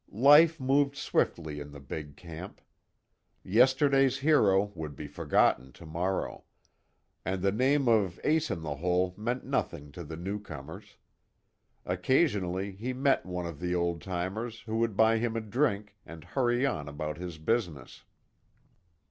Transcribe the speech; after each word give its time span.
Life 0.23 0.59
moved 0.59 0.95
swiftly 0.95 1.59
in 1.59 1.73
the 1.73 1.79
big 1.79 2.15
camp. 2.17 2.59
Yesterday's 3.43 4.17
hero 4.17 4.71
would 4.73 4.95
be 4.95 5.05
forgotten 5.05 5.71
tomorrow. 5.71 6.43
And 7.23 7.43
the 7.43 7.51
name 7.51 7.87
of 7.87 8.19
Ace 8.23 8.49
In 8.49 8.63
The 8.63 8.77
Hole 8.77 9.13
meant 9.15 9.45
nothing 9.45 9.91
to 9.91 10.03
the 10.03 10.17
newcomers. 10.17 10.95
Occasionally 11.85 12.71
he 12.71 12.93
met 12.93 13.27
one 13.27 13.45
of 13.45 13.59
the 13.59 13.75
old 13.75 14.01
timers, 14.01 14.61
who 14.61 14.77
would 14.79 14.97
buy 14.97 15.19
him 15.19 15.35
a 15.35 15.39
drink, 15.39 15.95
and 16.03 16.23
hurry 16.23 16.65
on 16.65 16.87
about 16.89 17.19
his 17.19 17.37
business. 17.37 18.03